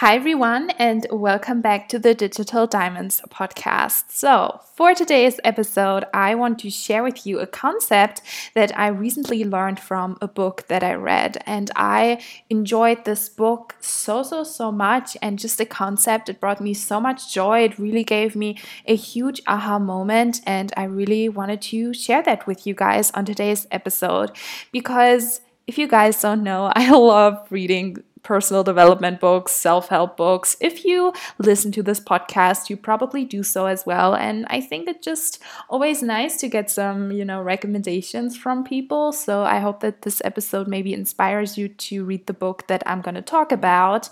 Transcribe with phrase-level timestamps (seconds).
[0.00, 4.10] Hi, everyone, and welcome back to the Digital Diamonds podcast.
[4.10, 8.20] So, for today's episode, I want to share with you a concept
[8.52, 11.42] that I recently learned from a book that I read.
[11.46, 15.16] And I enjoyed this book so, so, so much.
[15.22, 17.60] And just the concept, it brought me so much joy.
[17.60, 20.42] It really gave me a huge aha moment.
[20.44, 24.32] And I really wanted to share that with you guys on today's episode
[24.72, 30.56] because if you guys don't know, I love reading personal development books, self help books.
[30.60, 34.14] If you listen to this podcast, you probably do so as well.
[34.14, 39.12] And I think it's just always nice to get some, you know, recommendations from people.
[39.12, 43.00] So I hope that this episode maybe inspires you to read the book that I'm
[43.00, 44.08] going to talk about.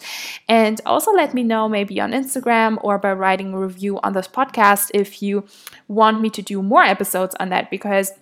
[0.49, 4.29] And also let me know maybe on Instagram or by writing a review on this
[4.29, 5.45] podcast if you
[5.89, 8.13] want me to do more episodes on that because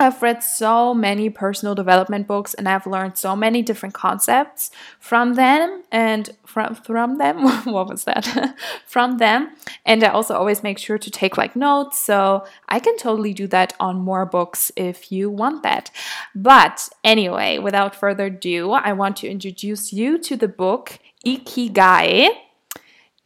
[0.00, 5.34] I've read so many personal development books and I've learned so many different concepts from
[5.34, 8.56] them and from from them what was that?
[8.86, 9.50] From them.
[9.84, 11.98] And I also always make sure to take like notes.
[11.98, 15.90] So I can totally do that on more books if you want that.
[16.34, 22.30] But anyway, without further ado, I want to introduce you to the book Ikigai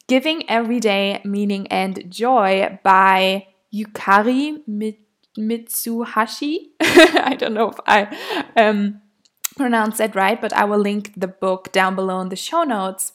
[0.07, 5.04] Giving Everyday Meaning and Joy by Yukari Mit
[5.39, 6.71] Mitsuhashi.
[6.81, 8.17] I don't know if I
[8.57, 9.01] um,
[9.57, 13.13] pronounced that right, but I will link the book down below in the show notes.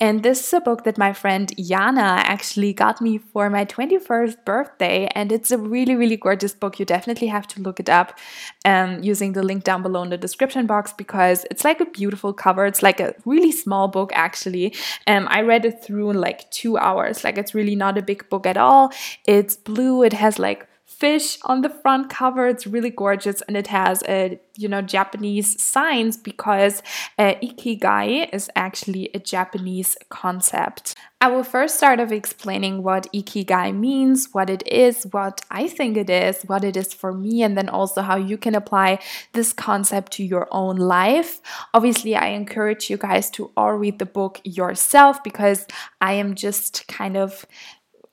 [0.00, 4.44] And this is a book that my friend Jana actually got me for my 21st
[4.44, 5.08] birthday.
[5.14, 6.78] And it's a really, really gorgeous book.
[6.78, 8.18] You definitely have to look it up
[8.64, 12.32] um, using the link down below in the description box because it's like a beautiful
[12.32, 12.66] cover.
[12.66, 14.74] It's like a really small book, actually.
[15.06, 17.22] Um, I read it through in like two hours.
[17.22, 18.92] Like, it's really not a big book at all.
[19.26, 22.46] It's blue, it has like fish on the front cover.
[22.46, 26.82] It's really gorgeous and it has a you know Japanese signs because
[27.18, 30.94] uh, ikigai is actually a Japanese concept.
[31.20, 35.96] I will first start off explaining what ikigai means, what it is, what I think
[35.96, 38.98] it is, what it is for me, and then also how you can apply
[39.32, 41.40] this concept to your own life.
[41.74, 45.66] Obviously, I encourage you guys to all read the book yourself because
[46.00, 47.46] I am just kind of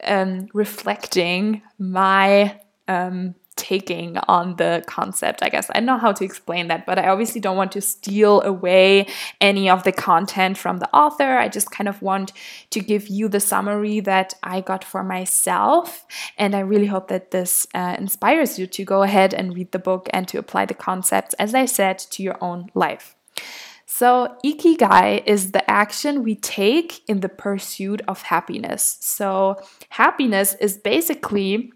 [0.03, 5.69] um, reflecting my um, taking on the concept, I guess.
[5.69, 9.07] I don't know how to explain that, but I obviously don't want to steal away
[9.41, 11.37] any of the content from the author.
[11.37, 12.31] I just kind of want
[12.71, 16.05] to give you the summary that I got for myself.
[16.37, 19.79] And I really hope that this uh, inspires you to go ahead and read the
[19.79, 23.15] book and to apply the concepts, as I said, to your own life.
[23.85, 28.99] So, ikigai is the action we take in the pursuit of happiness.
[29.01, 31.73] So, happiness is basically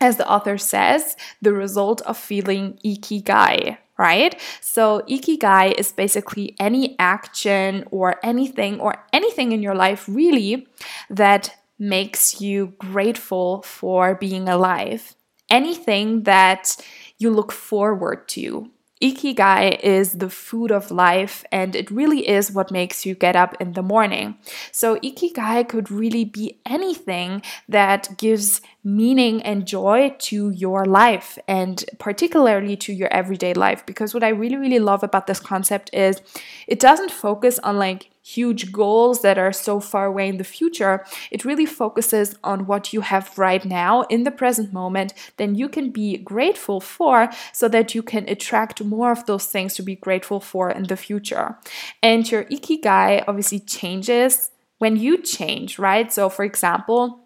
[0.00, 4.40] as the author says, the result of feeling ikigai, right?
[4.60, 10.66] So, ikigai is basically any action or anything or anything in your life really
[11.10, 15.14] that makes you grateful for being alive.
[15.50, 16.76] Anything that
[17.18, 18.70] you look forward to,
[19.02, 23.54] Ikigai is the food of life and it really is what makes you get up
[23.60, 24.36] in the morning.
[24.72, 31.84] So, Ikigai could really be anything that gives meaning and joy to your life and
[31.98, 33.84] particularly to your everyday life.
[33.84, 36.22] Because what I really, really love about this concept is
[36.66, 41.04] it doesn't focus on like huge goals that are so far away in the future.
[41.30, 45.68] It really focuses on what you have right now in the present moment, then you
[45.68, 49.94] can be grateful for so that you can attract more of those things to be
[49.94, 51.56] grateful for in the future.
[52.02, 56.12] And your ikigai obviously changes when you change, right?
[56.12, 57.20] So, for example,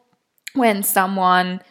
[0.53, 1.63] when someone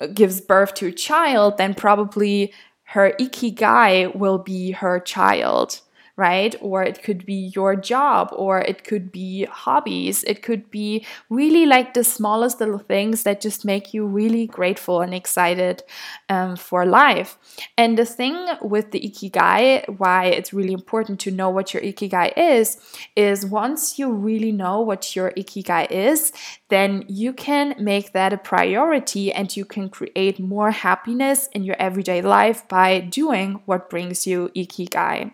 [0.00, 2.52] uh, gives birth to a child, then probably
[2.88, 5.80] her ikigai will be her child
[6.16, 6.54] right?
[6.60, 10.22] Or it could be your job, or it could be hobbies.
[10.24, 15.00] It could be really like the smallest little things that just make you really grateful
[15.00, 15.82] and excited
[16.28, 17.36] um, for life.
[17.76, 22.32] And the thing with the ikigai, why it's really important to know what your ikigai
[22.36, 22.78] is,
[23.16, 26.32] is once you really know what your ikigai is,
[26.68, 31.76] then you can make that a priority and you can create more happiness in your
[31.78, 35.32] everyday life by doing what brings you ikigai.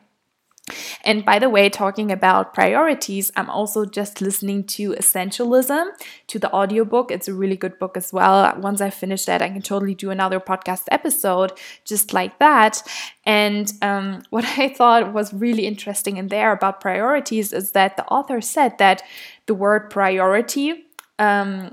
[1.05, 5.87] And by the way, talking about priorities, I'm also just listening to Essentialism
[6.29, 7.11] to the audiobook.
[7.11, 8.55] It's a really good book as well.
[8.59, 11.53] Once I finish that, I can totally do another podcast episode
[11.85, 12.83] just like that.
[13.25, 18.07] And um, what I thought was really interesting in there about priorities is that the
[18.07, 19.03] author said that
[19.47, 20.87] the word priority
[21.19, 21.71] um,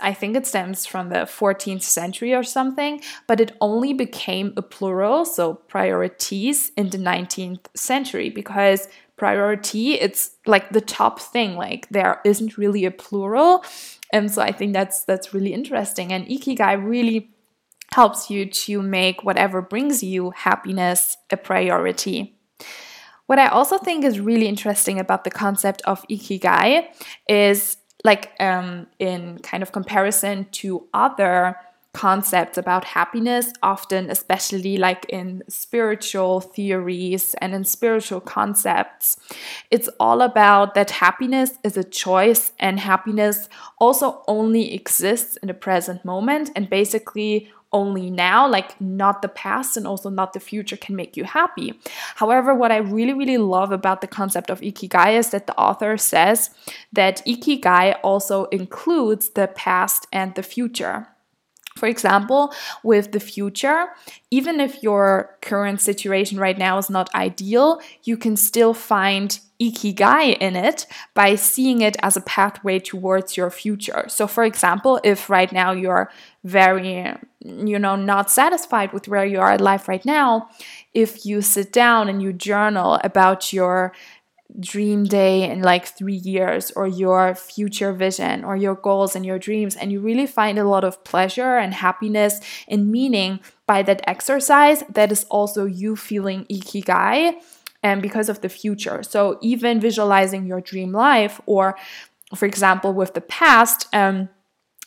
[0.00, 4.62] I think it stems from the 14th century or something, but it only became a
[4.62, 9.94] plural, so priorities, in the 19th century because priority.
[9.94, 11.56] It's like the top thing.
[11.56, 13.64] Like there isn't really a plural.
[14.12, 16.12] And so I think that's that's really interesting.
[16.12, 17.30] And Ikigai really
[17.92, 22.36] helps you to make whatever brings you happiness a priority.
[23.26, 26.86] What I also think is really interesting about the concept of ikigai
[27.28, 31.56] is like um, in kind of comparison to other
[31.94, 39.16] concepts about happiness, often, especially like in spiritual theories and in spiritual concepts.
[39.70, 43.48] It's all about that happiness is a choice, and happiness
[43.78, 46.50] also only exists in the present moment.
[46.54, 51.16] And basically, only now, like not the past and also not the future can make
[51.16, 51.78] you happy.
[52.14, 55.98] However, what I really, really love about the concept of ikigai is that the author
[55.98, 56.50] says
[56.92, 61.08] that ikigai also includes the past and the future.
[61.76, 62.54] For example,
[62.84, 63.88] with the future,
[64.30, 70.36] even if your current situation right now is not ideal, you can still find ikigai
[70.38, 74.04] in it by seeing it as a pathway towards your future.
[74.08, 76.12] So, for example, if right now you're
[76.44, 80.48] very, you know, not satisfied with where you are in life right now,
[80.92, 83.92] if you sit down and you journal about your
[84.60, 89.38] dream day in like three years or your future vision or your goals and your
[89.38, 94.00] dreams and you really find a lot of pleasure and happiness and meaning by that
[94.06, 97.32] exercise that is also you feeling ikigai
[97.82, 99.02] and because of the future.
[99.02, 101.76] So even visualizing your dream life or
[102.34, 104.28] for example with the past um,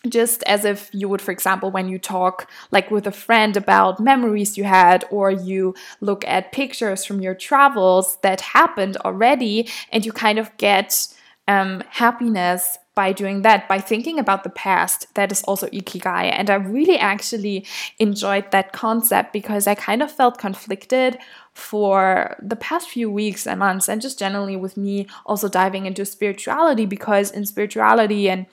[0.08, 4.00] just as if you would, for example, when you talk like with a friend about
[4.00, 10.06] memories you had, or you look at pictures from your travels that happened already, and
[10.06, 11.08] you kind of get
[11.48, 15.00] um, happiness by doing that, by thinking about the past.
[15.14, 16.26] That is also ikigai.
[16.40, 17.58] And I really actually
[18.00, 21.20] enjoyed that concept because I kind of felt conflicted
[21.58, 26.06] for the past few weeks and months, and just generally with me also diving into
[26.06, 28.46] spirituality because in spirituality and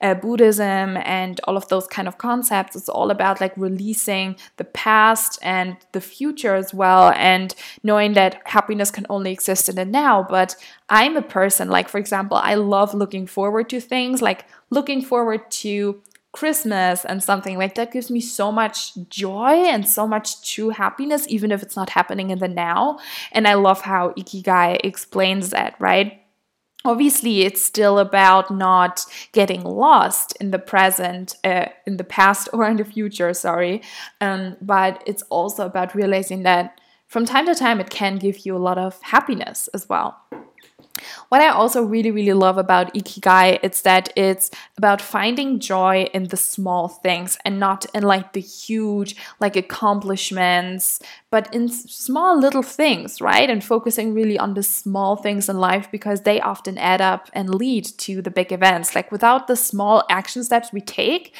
[0.00, 4.68] uh, Buddhism and all of those kind of concepts, it's all about like releasing the
[4.86, 7.48] past and the future as well, and
[7.82, 10.22] knowing that happiness can only exist in the now.
[10.22, 10.54] But
[10.88, 15.50] I'm a person, like, for example, I love looking forward to things, like looking forward
[15.50, 16.00] to
[16.32, 21.26] Christmas and something like that gives me so much joy and so much true happiness,
[21.28, 22.98] even if it's not happening in the now.
[23.32, 26.22] And I love how Ikigai explains that, right?
[26.86, 32.66] Obviously, it's still about not getting lost in the present, uh, in the past, or
[32.66, 33.82] in the future, sorry.
[34.22, 38.56] Um, but it's also about realizing that from time to time it can give you
[38.56, 40.16] a lot of happiness as well.
[41.28, 46.28] What I also really, really love about Ikigai is that it's about finding joy in
[46.28, 51.00] the small things and not in like the huge like accomplishments,
[51.30, 53.48] but in small little things, right?
[53.48, 57.54] And focusing really on the small things in life because they often add up and
[57.54, 58.94] lead to the big events.
[58.94, 61.34] Like without the small action steps we take,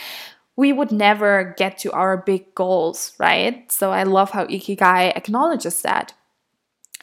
[0.56, 3.70] we would never get to our big goals, right?
[3.72, 6.14] So I love how Ikigai acknowledges that.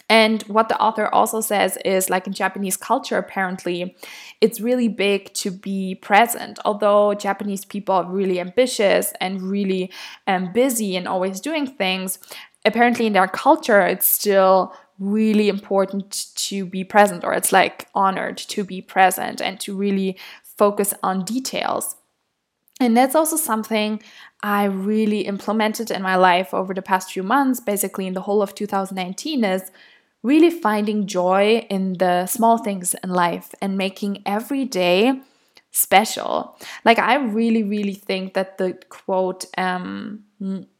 [0.09, 3.95] And what the author also says is like in Japanese culture, apparently,
[4.41, 6.57] it's really big to be present.
[6.65, 9.91] Although Japanese people are really ambitious and really
[10.25, 12.17] um, busy and always doing things,
[12.65, 18.37] apparently in their culture, it's still really important to be present, or it's like honored
[18.37, 21.95] to be present and to really focus on details.
[22.81, 24.01] And that's also something
[24.41, 28.41] I really implemented in my life over the past few months, basically in the whole
[28.41, 29.71] of 2019, is
[30.23, 35.21] really finding joy in the small things in life and making every day
[35.71, 36.57] special.
[36.83, 40.23] Like I really, really think that the quote, um,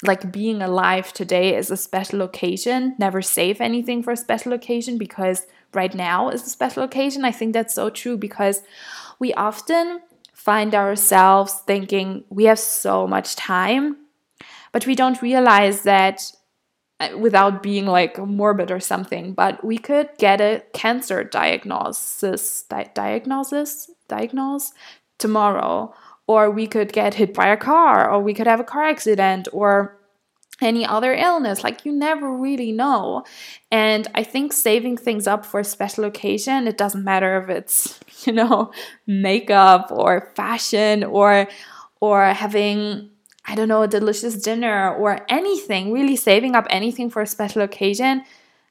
[0.04, 2.96] like being alive today is a special occasion.
[2.98, 7.24] Never save anything for a special occasion because right now is a special occasion.
[7.24, 8.62] I think that's so true because
[9.20, 10.02] we often
[10.34, 13.98] find ourselves thinking we have so much time,
[14.72, 16.32] but we don't realize that
[17.02, 22.92] Uh, without being like morbid or something, but we could get a cancer diagnosis, di-
[22.94, 24.74] diagnosis, diagnose
[25.18, 25.94] tomorrow,
[26.28, 29.48] or we could get hit by a car, or we could have a car accident,
[29.54, 29.98] or
[30.62, 31.64] any other illness.
[31.64, 33.24] Like you never really know.
[33.72, 38.00] And I think saving things up for a special occasion, it doesn't matter if it's,
[38.28, 38.72] you know,
[39.08, 41.48] makeup or fashion or
[42.02, 43.12] or having
[43.50, 47.64] I don't know, a delicious dinner or anything, really saving up anything for a special
[47.64, 48.24] occasion,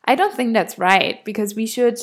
[0.04, 1.98] I don't think that's right because we should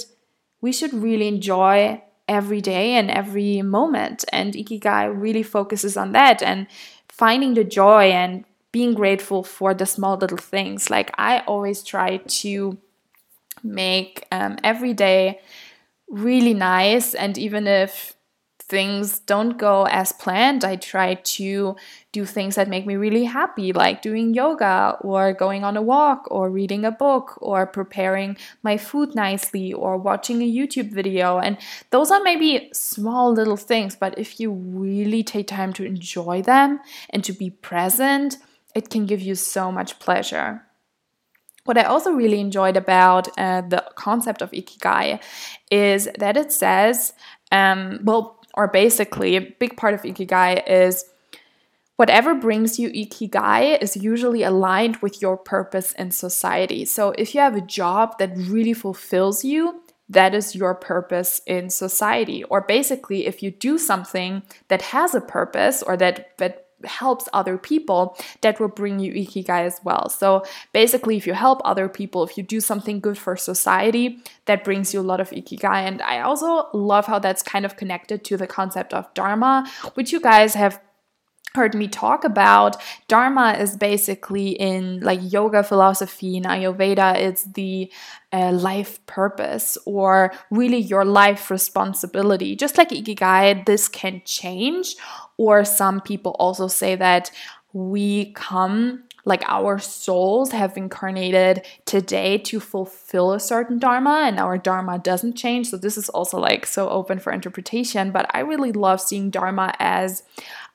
[0.61, 6.41] we should really enjoy every day and every moment and Ikigai really focuses on that
[6.41, 6.67] and
[7.07, 10.89] finding the joy and being grateful for the small little things.
[10.89, 12.77] Like I always try to
[13.63, 15.39] make um, every day
[16.09, 17.13] really nice.
[17.13, 18.14] And even if
[18.67, 21.75] things don't go as planned, I try to
[22.11, 26.27] do things that make me really happy, like doing yoga or going on a walk
[26.31, 31.37] or reading a book or preparing my food nicely or watching a YouTube video.
[31.37, 31.57] And
[31.91, 36.79] those are maybe small little things, but if you really take time to enjoy them
[37.11, 38.37] and to be present,
[38.73, 40.63] it can give you so much pleasure.
[41.65, 45.19] What I also really enjoyed about uh, the concept of Ikigai
[45.71, 47.13] is that it says,
[47.51, 51.05] um, well, or basically, a big part of Ikigai is
[51.97, 56.85] whatever brings you Ikigai is usually aligned with your purpose in society.
[56.85, 61.69] So if you have a job that really fulfills you, that is your purpose in
[61.69, 62.43] society.
[62.43, 67.57] Or basically, if you do something that has a purpose or that, that helps other
[67.57, 70.09] people, that will bring you ikigai as well.
[70.09, 74.63] So basically, if you help other people, if you do something good for society, that
[74.63, 75.87] brings you a lot of ikigai.
[75.87, 80.11] And I also love how that's kind of connected to the concept of dharma, which
[80.11, 80.79] you guys have
[81.55, 82.75] heard me talk about
[83.07, 87.91] dharma is basically in like yoga philosophy in ayurveda it's the
[88.33, 94.95] uh, life purpose or really your life responsibility just like ikigai this can change
[95.37, 97.31] or some people also say that
[97.73, 104.57] we come like our souls have incarnated today to fulfill a certain dharma and our
[104.57, 105.67] dharma doesn't change.
[105.67, 109.73] So this is also like so open for interpretation but i really love seeing dharma
[109.79, 110.23] as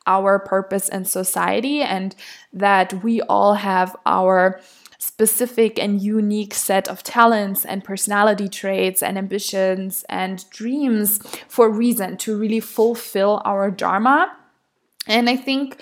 [0.06, 2.14] our purpose in society and
[2.52, 4.60] that we all have our
[4.98, 11.70] specific and unique set of talents and personality traits and ambitions and dreams for a
[11.70, 14.36] reason to really fulfill our dharma
[15.06, 15.80] and I think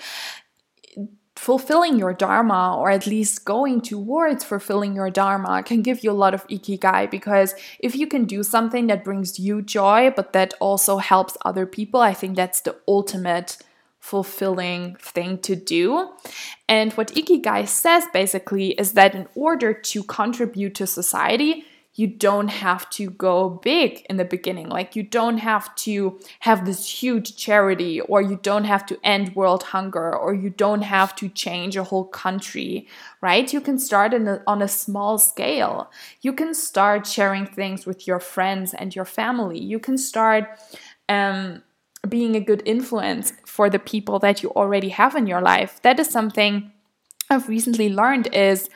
[1.35, 6.21] fulfilling your dharma or at least going towards fulfilling your dharma can give you a
[6.23, 10.53] lot of ikigai because if you can do something that brings you joy but that
[10.59, 13.57] also helps other people i think that's the ultimate
[13.99, 16.09] fulfilling thing to do.
[16.67, 21.65] And what ikigai says basically is that in order to contribute to society
[21.95, 24.69] you don't have to go big in the beginning.
[24.69, 29.35] Like, you don't have to have this huge charity, or you don't have to end
[29.35, 32.87] world hunger, or you don't have to change a whole country,
[33.21, 33.51] right?
[33.51, 35.91] You can start a, on a small scale.
[36.21, 39.59] You can start sharing things with your friends and your family.
[39.59, 40.47] You can start
[41.09, 41.63] um,
[42.07, 45.81] being a good influence for the people that you already have in your life.
[45.81, 46.71] That is something
[47.29, 48.69] I've recently learned is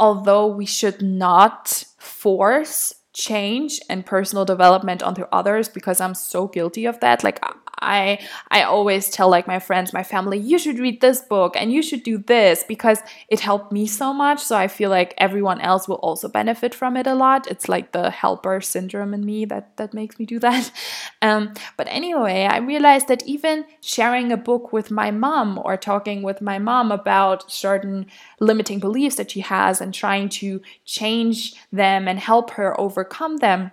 [0.00, 6.86] although we should not force change and personal development onto others because I'm so guilty
[6.86, 7.22] of that.
[7.22, 7.38] Like
[7.80, 8.18] I
[8.50, 11.82] I always tell like my friends, my family, you should read this book and you
[11.82, 14.40] should do this because it helped me so much.
[14.42, 17.46] So I feel like everyone else will also benefit from it a lot.
[17.46, 20.70] It's like the helper syndrome in me that that makes me do that.
[21.22, 26.22] Um, but anyway, I realized that even sharing a book with my mom or talking
[26.22, 28.06] with my mom about certain
[28.40, 33.70] limiting beliefs that she has and trying to change them and help her overcome them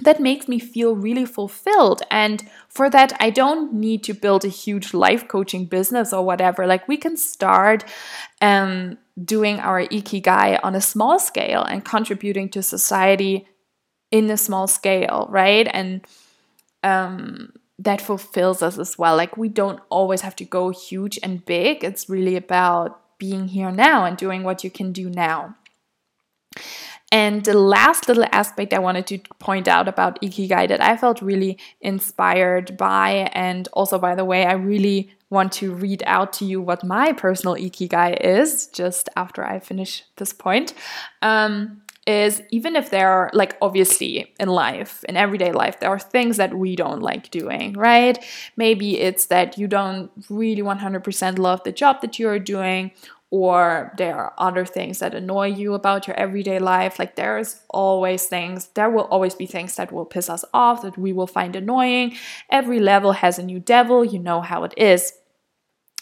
[0.00, 2.02] that makes me feel really fulfilled.
[2.10, 6.66] And for that, I don't need to build a huge life coaching business or whatever.
[6.66, 7.84] Like, we can start
[8.42, 13.48] um, doing our ikigai on a small scale and contributing to society
[14.10, 15.68] in a small scale, right?
[15.72, 16.06] And
[16.82, 19.16] um, that fulfills us as well.
[19.16, 23.70] Like, we don't always have to go huge and big, it's really about being here
[23.70, 25.56] now and doing what you can do now.
[27.12, 31.22] And the last little aspect I wanted to point out about Ikigai that I felt
[31.22, 36.44] really inspired by, and also, by the way, I really want to read out to
[36.44, 40.74] you what my personal Ikigai is just after I finish this point.
[41.22, 45.98] Um, is even if there are, like, obviously in life, in everyday life, there are
[45.98, 48.24] things that we don't like doing, right?
[48.56, 52.92] Maybe it's that you don't really 100% love the job that you're doing,
[53.36, 56.98] or there are other things that annoy you about your everyday life.
[56.98, 60.96] Like there's always things, there will always be things that will piss us off, that
[60.96, 62.16] we will find annoying.
[62.50, 65.12] Every level has a new devil, you know how it is.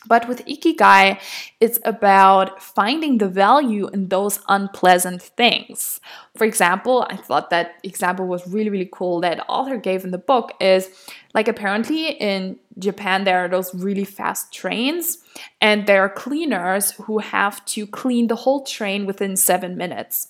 [0.07, 1.21] But with Ikigai,
[1.61, 6.01] it's about finding the value in those unpleasant things.
[6.37, 10.19] For example, I thought that example was really, really cool that author gave in the
[10.19, 10.89] book is
[11.35, 15.19] like apparently in Japan there are those really fast trains
[15.61, 20.29] and there are cleaners who have to clean the whole train within seven minutes.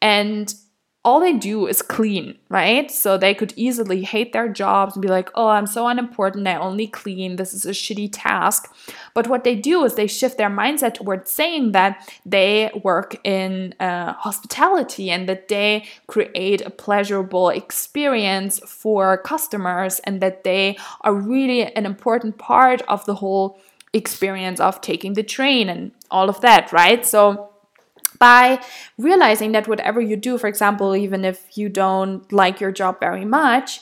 [0.00, 0.54] And
[1.02, 2.90] all they do is clean, right?
[2.90, 6.46] So they could easily hate their jobs and be like, oh, I'm so unimportant.
[6.46, 7.36] I only clean.
[7.36, 8.70] This is a shitty task.
[9.14, 13.74] But what they do is they shift their mindset towards saying that they work in
[13.80, 21.14] uh, hospitality and that they create a pleasurable experience for customers and that they are
[21.14, 23.58] really an important part of the whole
[23.94, 27.06] experience of taking the train and all of that, right?
[27.06, 27.49] So,
[28.18, 28.62] by
[28.98, 33.24] realizing that whatever you do, for example, even if you don't like your job very
[33.24, 33.80] much,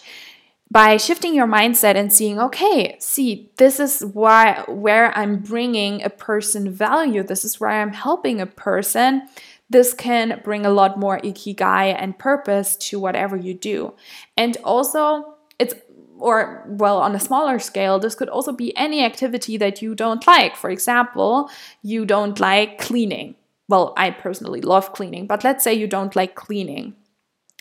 [0.70, 6.10] by shifting your mindset and seeing okay see this is why where i'm bringing a
[6.10, 9.22] person value this is where i'm helping a person
[9.70, 13.94] this can bring a lot more ikigai and purpose to whatever you do.
[14.36, 15.74] And also it's
[16.18, 20.26] or well on a smaller scale this could also be any activity that you don't
[20.26, 20.56] like.
[20.56, 21.50] For example
[21.82, 23.36] you don't like cleaning
[23.68, 26.94] well, I personally love cleaning, but let's say you don't like cleaning.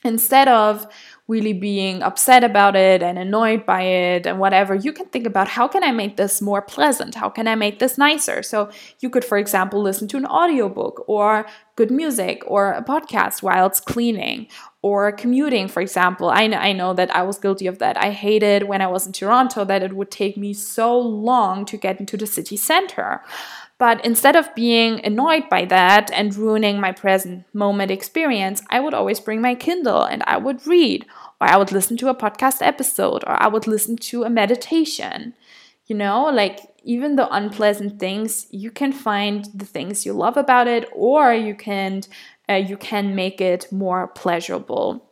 [0.03, 0.87] Instead of
[1.27, 5.47] really being upset about it and annoyed by it and whatever, you can think about
[5.49, 7.15] how can I make this more pleasant?
[7.15, 8.41] How can I make this nicer?
[8.43, 13.41] So you could, for example, listen to an audiobook or good music or a podcast
[13.41, 14.47] while it's cleaning
[14.83, 16.29] or commuting, for example.
[16.29, 17.97] I, I know that I was guilty of that.
[17.97, 21.75] I hated when I was in Toronto that it would take me so long to
[21.75, 23.21] get into the city center.
[23.79, 28.95] But instead of being annoyed by that and ruining my present moment experience, I would
[28.95, 31.05] always bring my Kindle and I would read,
[31.39, 35.35] or I would listen to a podcast episode, or I would listen to a meditation.
[35.85, 40.67] You know, like even the unpleasant things, you can find the things you love about
[40.67, 42.01] it, or you can
[42.49, 45.03] uh, you can make it more pleasurable.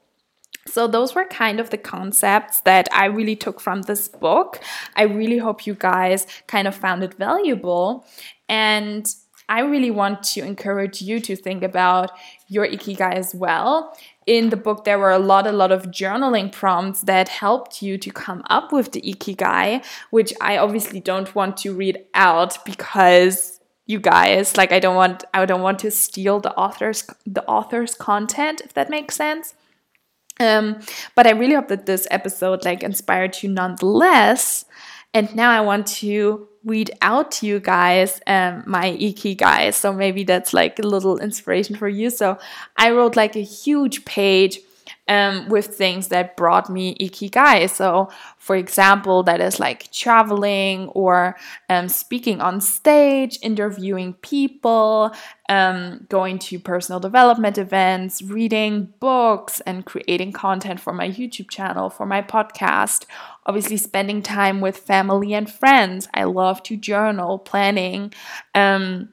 [0.68, 4.60] So, those were kind of the concepts that I really took from this book.
[4.96, 8.04] I really hope you guys kind of found it valuable.
[8.50, 9.08] And
[9.48, 12.12] I really want to encourage you to think about
[12.48, 13.96] your ikigai as well.
[14.26, 17.98] In the book, there were a lot, a lot of journaling prompts that helped you
[18.00, 23.60] to come up with the ikigai, which I obviously don't want to read out because
[23.86, 27.94] you guys, like, I don't want, I don't want to steal the author's, the author's
[27.94, 29.54] content, if that makes sense.
[30.40, 30.80] Um,
[31.14, 34.66] but I really hope that this episode like inspired you nonetheless.
[35.14, 39.74] And now I want to read out to you guys um, my ikigai.
[39.74, 42.10] So maybe that's like a little inspiration for you.
[42.10, 42.38] So
[42.76, 44.60] I wrote like a huge page
[45.08, 47.70] um, with things that brought me ikigai.
[47.70, 51.36] So, for example, that is like traveling or
[51.70, 55.12] um, speaking on stage, interviewing people,
[55.48, 61.90] um, going to personal development events, reading books, and creating content for my YouTube channel,
[61.90, 63.06] for my podcast.
[63.46, 66.08] Obviously, spending time with family and friends.
[66.16, 68.12] I love to journal, planning.
[68.56, 69.10] Um,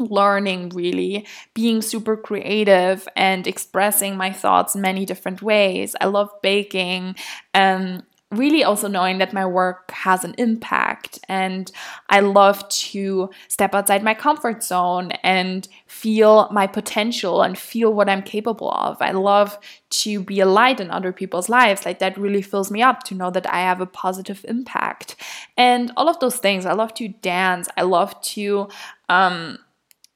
[0.00, 7.14] learning really being super creative and expressing my thoughts many different ways i love baking
[7.54, 8.02] um
[8.34, 11.70] really also knowing that my work has an impact and
[12.08, 18.08] I love to step outside my comfort zone and feel my potential and feel what
[18.08, 19.00] I'm capable of.
[19.00, 19.58] I love
[19.90, 21.86] to be a light in other people's lives.
[21.86, 25.16] Like that really fills me up to know that I have a positive impact.
[25.56, 26.66] And all of those things.
[26.66, 27.68] I love to dance.
[27.76, 28.68] I love to
[29.08, 29.58] um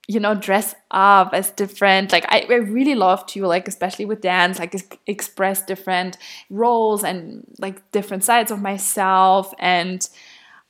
[0.08, 2.12] you know dress up as different.
[2.12, 4.74] Like I, I really love to like especially with dance like
[5.06, 6.16] express different
[6.50, 10.08] roles and like different sides of myself and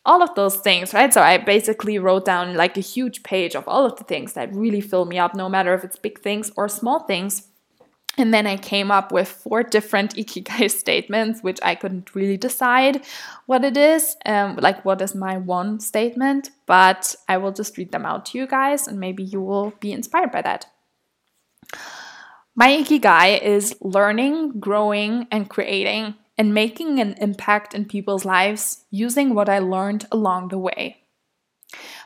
[0.05, 1.12] all of those things right?
[1.12, 4.55] So i basically wrote down like a huge page of all of the things that
[4.55, 7.48] really fill me up no matter if it's big things or small things
[8.18, 13.04] and then I came up with four different ikigai statements, which I couldn't really decide
[13.46, 17.92] what it is, um, like what is my one statement, but I will just read
[17.92, 20.66] them out to you guys and maybe you will be inspired by that.
[22.54, 29.35] My ikigai is learning, growing, and creating and making an impact in people's lives using
[29.35, 31.04] what I learned along the way.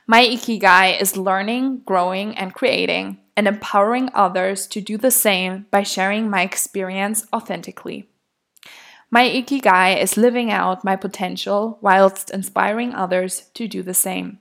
[0.07, 5.83] My ikigai is learning, growing, and creating and empowering others to do the same by
[5.83, 8.09] sharing my experience authentically.
[9.11, 14.39] My ikigai is living out my potential whilst inspiring others to do the same.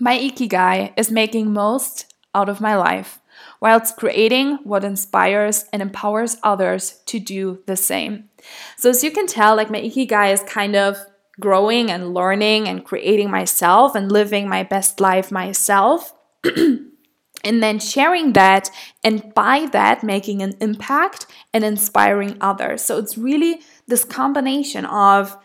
[0.00, 3.20] My ikigai is making most out of my life
[3.60, 8.28] whilst creating what inspires and empowers others to do the same.
[8.76, 10.98] So, as you can tell, like my ikigai is kind of
[11.40, 16.14] growing and learning and creating myself and living my best life myself.
[17.44, 18.70] and then sharing that
[19.04, 22.82] and by that making an impact and inspiring others.
[22.82, 25.36] So it's really this combination of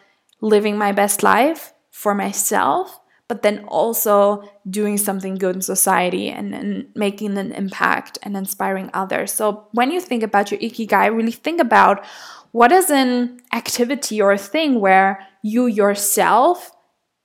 [0.42, 6.54] living my best life for myself, but then also doing something good in society and,
[6.54, 9.32] and making an impact and inspiring others.
[9.32, 12.06] So when you think about your ikigai, really think about
[12.52, 16.72] what is an activity or a thing where you yourself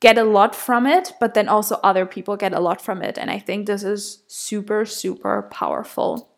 [0.01, 3.19] get a lot from it, but then also other people get a lot from it.
[3.19, 6.31] And I think this is super, super powerful.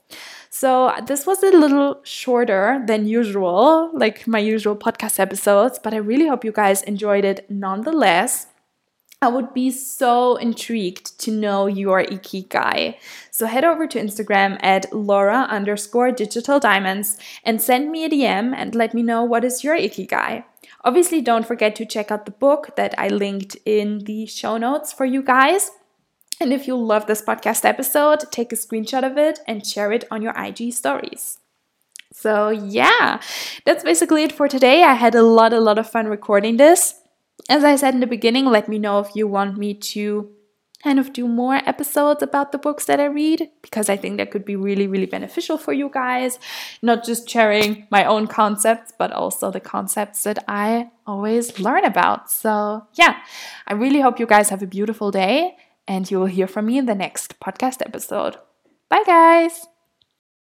[0.53, 5.99] So, this was a little shorter than usual, like my usual podcast episodes, but I
[5.99, 8.49] really hope you guys enjoyed it nonetheless.
[9.23, 12.97] I would be so intrigued to know your Ikigai.
[13.31, 18.55] So head over to Instagram at Laura underscore digital diamonds and send me a DM
[18.57, 20.45] and let me know what is your Ikigai.
[20.83, 24.93] Obviously, don't forget to check out the book that I linked in the show notes
[24.93, 25.71] for you guys.
[26.41, 30.05] And if you love this podcast episode, take a screenshot of it and share it
[30.11, 31.39] on your IG stories.
[32.13, 33.21] So, yeah,
[33.67, 34.83] that's basically it for today.
[34.83, 36.95] I had a lot, a lot of fun recording this.
[37.49, 40.31] As I said in the beginning, let me know if you want me to
[40.83, 44.31] kind of do more episodes about the books that I read because I think that
[44.31, 46.39] could be really, really beneficial for you guys.
[46.83, 52.31] Not just sharing my own concepts, but also the concepts that I always learn about.
[52.31, 53.19] So, yeah,
[53.67, 56.79] I really hope you guys have a beautiful day and you will hear from me
[56.79, 58.37] in the next podcast episode.
[58.89, 59.67] Bye, guys.